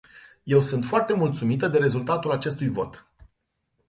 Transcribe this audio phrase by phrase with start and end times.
[0.47, 3.11] Eu sunt foarte mulțumită de rezultatul acestui vot.